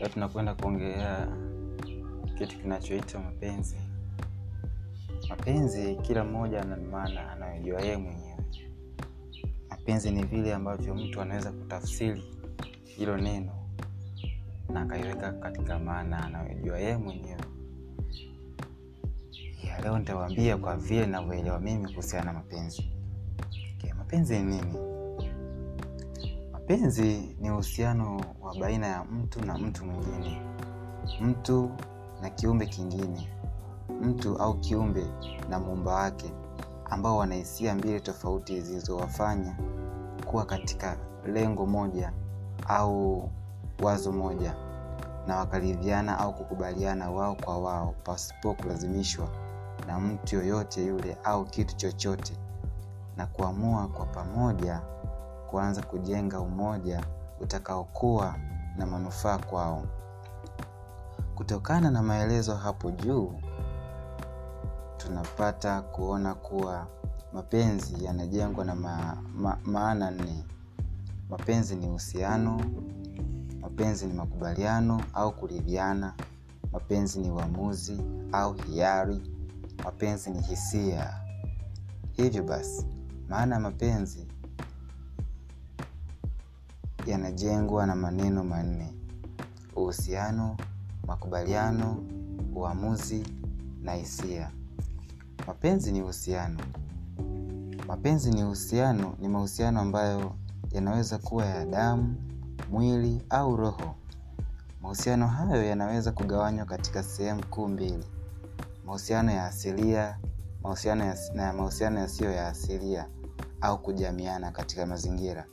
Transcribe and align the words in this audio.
leo 0.00 0.08
tunakwenda 0.08 0.54
kuongelea 0.54 1.28
kitu 2.38 2.58
kinachoitwa 2.58 3.20
mapenzi. 3.20 3.76
Mapenzi 5.28 5.96
kila 5.96 6.24
mmoja 6.24 6.62
ana 6.62 6.76
maana 6.76 7.32
anayojua 7.32 7.80
yeye 7.80 7.96
mwenyewe. 7.96 8.36
Mapenzi 9.70 10.10
ni 10.10 10.24
vile 10.24 10.54
ambavyo 10.54 10.94
mtu 10.94 11.20
anaweza 11.20 11.52
kutafsiri 11.52 12.24
hilo 12.84 13.16
neno 13.16 13.52
na 14.68 14.80
akaiweka 14.82 15.32
katika 15.32 15.78
maana 15.78 16.24
anayojua 16.24 16.78
yeye 16.78 16.96
mwenyewe. 16.96 17.40
Ya 19.64 19.80
leo 19.80 19.98
nitawaambia 19.98 20.56
kwa 20.56 20.76
vile 20.76 21.06
navyoelewa 21.06 21.60
mimi 21.60 21.88
kuhusiana 21.88 22.24
na 22.24 22.32
mapenzi. 22.32 22.90
Okay, 23.78 23.92
mapenzi 23.92 24.38
ni 24.38 24.44
nini 24.56 24.89
mapenzi 26.70 27.36
ni 27.40 27.50
uhusiano 27.50 28.20
wa 28.40 28.54
baina 28.54 28.86
ya 28.86 29.04
mtu 29.04 29.44
na 29.44 29.58
mtu 29.58 29.84
mwingine. 29.84 30.42
Mtu 31.20 31.70
na 32.22 32.30
kiumbe 32.30 32.66
kingine. 32.66 33.28
Mtu 34.02 34.36
au 34.36 34.54
kiumbe 34.54 35.06
na 35.48 35.58
muumba 35.60 35.94
wake 35.94 36.32
ambao 36.90 37.16
wanahisia 37.16 37.74
mbili 37.74 38.00
tofauti 38.00 38.60
zilizowafanya 38.60 39.56
kuwa 40.26 40.44
katika 40.46 40.96
lengo 41.26 41.66
moja 41.66 42.12
au 42.68 43.28
wazo 43.82 44.12
moja 44.12 44.54
na 45.26 45.36
wakaridhiana 45.36 46.18
au 46.18 46.34
kukubaliana 46.34 47.10
wao 47.10 47.34
kwa 47.34 47.58
wao 47.58 47.94
pasipo 48.04 48.54
kulazimishwa 48.54 49.28
na 49.86 50.00
mtu 50.00 50.36
yoyote 50.36 50.86
yule 50.86 51.16
au 51.24 51.44
kitu 51.44 51.76
chochote 51.76 52.32
na 53.16 53.26
kuamua 53.26 53.88
kwa 53.88 54.06
pamoja 54.06 54.80
kuanza 55.50 55.82
kujenga 55.82 56.40
umoja 56.40 57.04
utakaokuwa 57.40 58.34
na 58.76 58.86
manufaa 58.86 59.38
kwao. 59.38 59.82
Kutokana 61.34 61.90
na 61.90 62.02
maelezo 62.02 62.54
hapo 62.56 62.90
juu 62.90 63.32
tunapata 64.96 65.82
kuona 65.82 66.34
kuwa 66.34 66.86
mapenzi 67.32 68.04
yanajengwa 68.04 68.64
na 68.64 68.74
ma, 68.74 69.16
ma, 69.36 69.58
maana 69.64 70.10
nne 70.10 70.44
mapenzi 71.30 71.76
ni 71.76 71.86
uhusiano 71.88 72.60
mapenzi 73.60 74.06
ni 74.06 74.12
makubaliano 74.12 75.00
au 75.14 75.32
kuridhiana 75.32 76.14
mapenzi 76.72 77.20
ni 77.20 77.30
uamuzi 77.30 78.02
au 78.32 78.52
hiari 78.52 79.22
mapenzi 79.84 80.30
ni 80.30 80.40
hisia. 80.42 81.14
Hivyo 82.12 82.42
basi 82.42 82.86
maana 83.28 83.54
ya 83.54 83.60
mapenzi 83.60 84.26
yanajengwa 87.10 87.86
na 87.86 87.96
maneno 87.96 88.44
manne. 88.44 88.92
Uhusiano 89.76 90.56
makubaliano 91.06 91.96
uamuzi 92.54 93.26
na 93.82 93.94
hisia. 93.94 94.50
Mapenzi 95.46 95.92
ni 95.92 96.02
uhusiano. 96.02 96.60
Mapenzi 97.86 98.30
ni 98.30 98.44
uhusiano 98.44 99.14
ni 99.20 99.28
mahusiano 99.28 99.80
ambayo 99.80 100.32
yanaweza 100.72 101.18
kuwa 101.18 101.46
ya 101.46 101.66
damu 101.66 102.14
mwili 102.70 103.22
au 103.30 103.56
roho. 103.56 103.94
Mahusiano 104.82 105.26
hayo 105.26 105.64
yanaweza 105.64 106.12
kugawanywa 106.12 106.64
katika 106.66 107.02
sehemu 107.02 107.46
kuu 107.46 107.68
mbili. 107.68 108.04
Mahusiano 108.86 109.32
ya 109.32 109.46
asilia 109.46 110.18
mahusiano 110.62 111.04
ya, 111.04 111.16
na 111.34 111.52
mahusiano 111.52 112.00
yasiyo 112.00 112.30
ya 112.32 112.48
asilia 112.48 113.06
au 113.60 113.78
kujamiana 113.82 114.50
katika 114.50 114.86
mazingira 114.86 115.46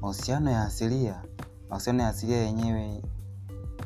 mahusiano 0.00 0.50
ya 0.50 0.62
asilia. 0.62 1.22
Mahusiano 1.70 2.02
ya 2.02 2.08
asilia 2.08 2.36
yenyewe 2.36 3.02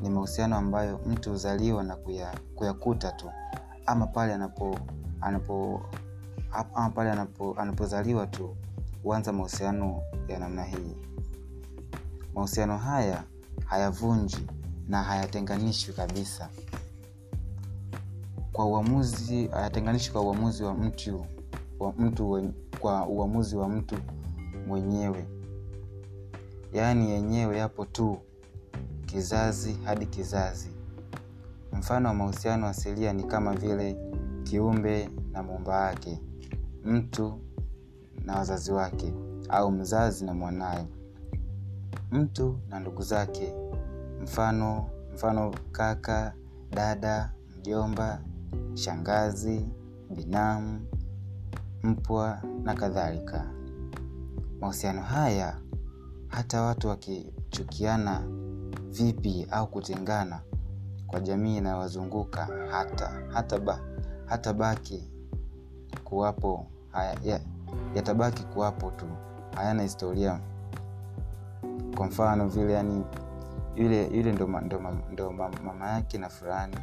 ni 0.02 0.08
mahusiano 0.10 0.56
ambayo 0.56 1.00
mtu 1.06 1.30
huzaliwa 1.30 1.82
na 1.84 1.96
kuya, 1.96 2.34
kuyakuta 2.54 3.12
tu. 3.12 3.30
Ama 3.86 4.06
pale 4.06 4.34
anapo 4.34 4.78
anapo 5.20 5.82
ama 6.74 6.90
pale 6.90 7.10
anapo 7.10 7.54
anapozaliwa 7.58 8.26
tu 8.26 8.56
huanza 9.02 9.32
mahusiano 9.32 10.02
ya 10.28 10.38
namna 10.38 10.64
hii. 10.64 10.96
Mahusiano 12.34 12.78
haya 12.78 13.22
hayavunji 13.64 14.46
na 14.88 15.02
hayatenganishwi 15.02 15.94
kabisa. 15.94 16.48
Kwa 18.52 18.64
uamuzi 18.66 19.46
hayatenganishwi 19.48 20.12
kwa 20.12 20.22
uamuzi 20.22 20.62
wa 20.64 20.74
mtu 20.74 21.26
wa 21.80 21.92
mtu 21.92 22.52
kwa 22.80 23.06
uamuzi 23.06 23.56
wa 23.56 23.68
mtu 23.68 23.96
mwenyewe 24.66 25.26
yaani 26.74 27.10
yenyewe 27.10 27.58
yapo 27.58 27.84
tu 27.84 28.18
kizazi 29.06 29.72
hadi 29.84 30.06
kizazi. 30.06 30.70
Mfano 31.72 32.08
wa 32.08 32.14
mahusiano 32.14 32.66
asilia 32.66 33.12
ni 33.12 33.24
kama 33.24 33.54
vile 33.54 33.96
kiumbe 34.42 35.10
na 35.32 35.42
muumba 35.42 35.76
wake 35.80 36.20
mtu 36.84 37.38
na 38.24 38.34
wazazi 38.38 38.72
wake 38.72 39.14
au 39.48 39.70
mzazi 39.72 40.24
na 40.24 40.34
mwanaye. 40.34 40.86
Mtu 42.12 42.58
na 42.68 42.80
ndugu 42.80 43.02
zake 43.02 43.54
mfano 44.22 44.86
mfano 45.14 45.54
kaka 45.72 46.34
dada 46.70 47.32
mjomba 47.58 48.20
shangazi 48.74 49.66
binamu 50.16 50.80
mpwa 51.82 52.42
na 52.62 52.74
kadhalika. 52.74 53.50
Mahusiano 54.60 55.02
haya 55.02 55.56
hata 56.34 56.62
watu 56.62 56.88
wakichukiana 56.88 58.22
vipi 58.90 59.46
au 59.50 59.66
kutengana 59.66 60.40
kwa 61.06 61.20
jamii 61.20 61.56
inayowazunguka 61.56 62.48
hata 62.70 63.12
hata, 63.32 63.58
ba, 63.58 63.80
hata 64.26 64.52
baki 64.52 65.10
kuwapo 66.04 66.66
haya, 66.92 67.16
ya, 67.24 67.40
yatabaki 67.94 68.42
kuwapo 68.42 68.90
tu. 68.90 69.06
Hayana 69.56 69.82
historia. 69.82 70.40
Kwa 71.96 72.06
mfano 72.06 72.48
vile 72.48 72.72
yani 72.72 73.04
yule 73.76 74.06
yule 74.06 74.32
ndo, 74.32 74.46
ndo, 74.46 74.80
ndo 75.12 75.32
mama 75.64 75.90
yake 75.90 76.18
na 76.18 76.28
fulani. 76.28 76.76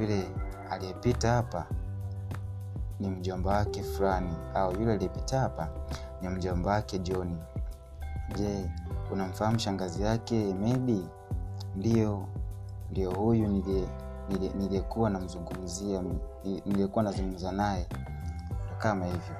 Yule 0.00 0.28
aliyepita 0.70 1.32
hapa 1.32 1.66
ni 3.00 3.08
mjomba 3.10 3.50
wake 3.50 3.82
fulani 3.82 4.34
au 4.54 4.72
yule 4.80 4.92
aliyepita 4.92 5.40
hapa 5.40 5.68
ni 6.22 6.28
mjomba 6.28 6.70
wake 6.70 6.98
johni 6.98 7.38
je 8.32 8.70
unamfahamu 9.12 9.58
shangazi 9.58 10.02
yake 10.02 10.54
maybe? 10.54 10.98
Ndio 11.76 12.26
ndio 12.90 13.10
huyu 13.14 13.62
niliyekuwa 14.58 15.10
namzungumzia 15.10 16.02
niliyekuwa 16.44 17.04
nazungumza 17.04 17.52
naye. 17.52 17.86
Kama 18.78 19.04
hivyo. 19.06 19.36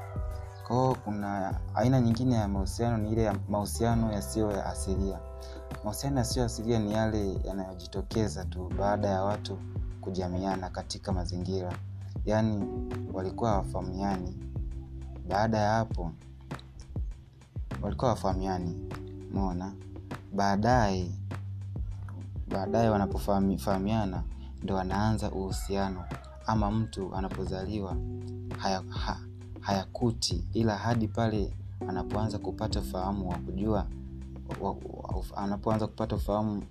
Kwao 0.66 0.94
kuna 1.04 1.54
aina 1.74 2.00
nyingine 2.00 2.34
ya 2.34 2.48
mahusiano 2.48 2.98
ni 2.98 3.12
ile 3.12 3.32
mahusiano 3.48 4.12
yasiyo 4.12 4.50
ya 4.52 4.66
asilia. 4.66 5.18
Mahusiano 5.84 6.18
yasiyo 6.18 6.44
asilia 6.44 6.78
ni 6.78 6.92
yale 6.92 7.34
yanayojitokeza 7.44 8.44
tu 8.44 8.70
baada 8.78 9.08
ya 9.08 9.22
watu 9.22 9.58
kujamiana 10.00 10.70
katika 10.70 11.12
mazingira. 11.12 11.72
Yaani 12.24 12.64
walikuwa 13.12 13.50
hawafahamiani. 13.50 14.38
Baada 15.28 15.58
ya 15.58 15.70
hapo 15.72 16.10
walikuwa 17.82 18.10
wafahamiani 18.10 18.88
mona 19.34 19.72
baadaye 20.34 21.10
baadaye 22.48 22.88
wanapofahamiana 22.88 24.22
ndo 24.62 24.74
wanaanza 24.74 25.30
uhusiano. 25.30 26.04
Ama 26.46 26.70
mtu 26.70 27.14
anapozaliwa 27.14 27.96
haya, 28.58 28.82
ha, 28.88 29.18
hayakuti 29.60 30.44
ila 30.52 30.76
hadi 30.76 31.08
pale 31.08 31.52
anapoanza 31.88 32.38
kupata 32.38 32.80
ufahamu 32.80 33.28
wa 33.30 33.36
kujua 33.38 33.86
anapoanza 35.36 35.86
kupata 35.86 36.16
ufahamu 36.16 36.62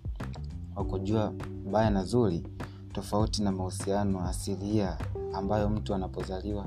wa 0.75 0.85
kujua 0.85 1.33
baya 1.71 1.89
na 1.89 2.03
zuri 2.03 2.43
tofauti 2.93 3.43
na 3.43 3.51
mahusiano 3.51 4.23
asilia 4.27 4.97
ambayo 5.33 5.69
mtu 5.69 5.95
anapozaliwa 5.95 6.65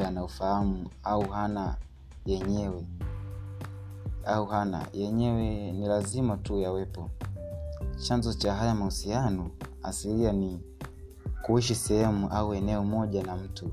yana 0.00 0.24
ufahamu 0.24 0.86
au 1.04 1.28
hana 1.30 1.76
yenyewe 2.26 2.86
au 4.26 4.46
hana. 4.46 4.86
Yenyewe 4.92 5.72
ni 5.72 5.86
lazima 5.86 6.36
tu 6.36 6.58
yawepo. 6.58 7.10
Chanzo 7.96 8.32
cha 8.34 8.54
haya 8.54 8.74
mahusiano 8.74 9.50
asilia 9.82 10.32
ni 10.32 10.60
kuishi 11.42 11.74
sehemu 11.74 12.28
au 12.28 12.54
eneo 12.54 12.84
moja 12.84 13.22
na 13.22 13.36
mtu. 13.36 13.70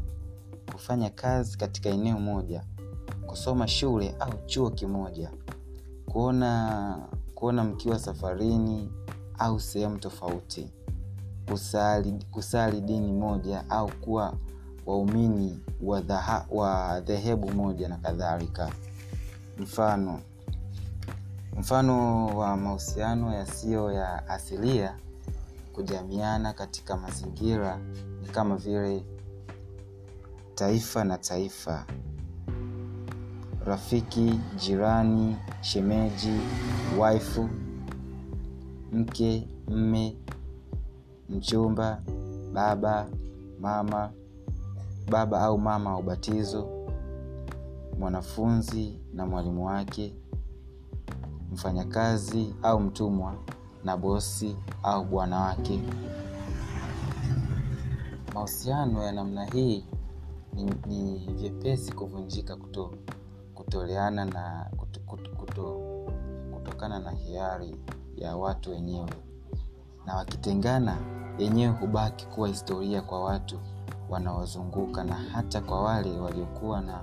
Kufanya 0.74 1.10
kazi 1.10 1.58
katika 1.58 1.90
eneo 1.90 2.20
moja 2.20 2.64
kusoma 3.28 3.68
shule 3.68 4.16
au 4.20 4.34
chuo 4.46 4.70
kimoja. 4.70 5.32
Kuona 6.06 6.98
kuona 7.36 7.64
mkiwa 7.64 8.00
safarini 8.00 8.92
au 9.40 9.60
sehemu 9.60 9.98
tofauti. 9.98 10.72
Kusali, 11.52 12.26
kusali 12.32 12.82
dini 12.82 13.12
moja 13.14 13.70
au 13.70 13.92
kuwa 14.02 14.34
waumini 14.86 15.60
wa, 15.82 16.02
dhaha, 16.02 16.46
wa 16.52 17.02
dhehebu 17.02 17.52
moja 17.52 17.88
na 17.90 17.98
kadhalika. 17.98 18.72
Mfano 19.58 20.20
mfano 21.60 22.28
wa 22.38 22.58
mahusiano 22.58 23.34
yasiyo 23.34 23.92
ya 23.92 24.28
asilia 24.30 24.96
kujamiana 25.74 26.54
katika 26.54 26.98
mazingira 26.98 27.78
ni 28.22 28.28
kama 28.28 28.56
vile 28.56 29.06
taifa 30.56 31.04
na 31.04 31.18
taifa. 31.18 31.86
Rafiki 33.66 34.40
jirani 34.56 35.38
shemeji 35.62 36.40
waifu 37.00 37.50
mke 38.92 39.48
mme 39.68 40.16
mchumba 41.30 42.02
baba 42.54 43.08
mama 43.60 44.12
baba 45.10 45.42
au 45.42 45.58
mama 45.58 45.90
wa 45.94 45.98
ubatizo 46.00 46.70
mwanafunzi 48.00 49.00
na 49.14 49.26
mwalimu 49.26 49.66
wake 49.66 50.16
mfanyakazi 51.52 52.56
au 52.64 52.80
mtumwa 52.80 53.36
na 53.84 53.98
bosi 53.98 54.56
au 54.84 55.06
bwana 55.06 55.40
wake. 55.42 55.82
Mahusiano 58.34 59.04
ya 59.04 59.12
namna 59.12 59.46
hii 59.46 59.86
ni, 60.54 60.64
ni 60.88 61.18
vyepesi 61.34 61.92
kuvunjika 61.94 62.56
kuto, 62.56 62.92
kutoleana 63.56 64.26
na 64.26 64.70
kuto, 64.78 65.00
kuto, 65.00 65.32
kuto, 65.32 65.82
kutokana 66.54 67.00
na 67.00 67.12
hiari 67.12 67.76
ya 68.16 68.36
watu 68.38 68.72
wenyewe. 68.72 69.10
Na 70.06 70.16
wakitengana 70.16 70.98
yenyewe 71.38 71.74
hubaki 71.74 72.26
kuwa 72.26 72.48
historia 72.48 73.02
kwa 73.02 73.24
watu 73.24 73.60
wanaozunguka 74.10 75.04
na 75.04 75.16
hata 75.16 75.62
kwa 75.62 75.82
wale 75.84 76.20
waliokuwa 76.20 76.82
na 76.82 77.02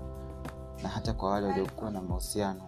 na 0.83 0.89
hata 0.89 1.13
kwa 1.13 1.31
wale 1.31 1.47
waliokuwa 1.47 1.91
na 1.91 2.03
mahusiano 2.03 2.61